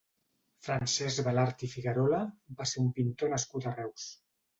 [0.67, 2.21] Francesc Balart i Figuerola
[2.63, 4.09] va ser un pintor nascut a Reus.